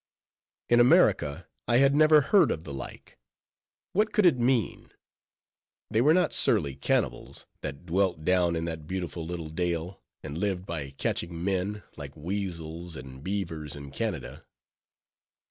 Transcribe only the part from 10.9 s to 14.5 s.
catching men, like weasels and beavers in Canada!